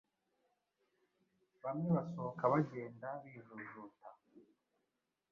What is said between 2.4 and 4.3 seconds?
bagenda bijujuta.